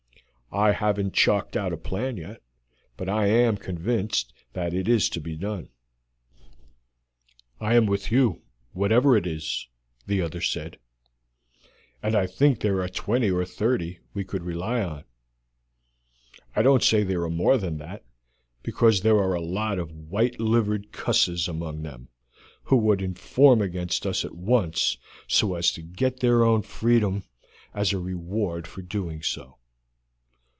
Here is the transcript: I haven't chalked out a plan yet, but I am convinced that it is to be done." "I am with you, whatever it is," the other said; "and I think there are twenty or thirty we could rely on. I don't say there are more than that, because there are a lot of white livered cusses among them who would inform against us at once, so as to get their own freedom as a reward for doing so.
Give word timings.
I 0.53 0.73
haven't 0.73 1.13
chalked 1.13 1.55
out 1.55 1.71
a 1.71 1.77
plan 1.77 2.17
yet, 2.17 2.41
but 2.97 3.07
I 3.07 3.27
am 3.27 3.55
convinced 3.55 4.33
that 4.51 4.73
it 4.73 4.85
is 4.89 5.07
to 5.11 5.21
be 5.21 5.37
done." 5.37 5.69
"I 7.61 7.75
am 7.75 7.85
with 7.85 8.11
you, 8.11 8.41
whatever 8.73 9.15
it 9.15 9.25
is," 9.25 9.69
the 10.07 10.21
other 10.21 10.41
said; 10.41 10.77
"and 12.03 12.15
I 12.17 12.27
think 12.27 12.59
there 12.59 12.81
are 12.81 12.89
twenty 12.89 13.31
or 13.31 13.45
thirty 13.45 13.99
we 14.13 14.25
could 14.25 14.43
rely 14.43 14.83
on. 14.83 15.05
I 16.53 16.63
don't 16.63 16.83
say 16.83 17.03
there 17.03 17.23
are 17.23 17.29
more 17.29 17.57
than 17.57 17.77
that, 17.77 18.03
because 18.61 19.03
there 19.03 19.19
are 19.19 19.33
a 19.33 19.39
lot 19.41 19.79
of 19.79 19.89
white 20.09 20.37
livered 20.37 20.91
cusses 20.91 21.47
among 21.47 21.83
them 21.83 22.09
who 22.63 22.75
would 22.75 23.01
inform 23.01 23.61
against 23.61 24.05
us 24.05 24.25
at 24.25 24.35
once, 24.35 24.97
so 25.29 25.55
as 25.55 25.71
to 25.71 25.81
get 25.81 26.19
their 26.19 26.43
own 26.43 26.61
freedom 26.61 27.23
as 27.73 27.93
a 27.93 27.97
reward 27.99 28.67
for 28.67 28.81
doing 28.81 29.21
so. 29.23 29.55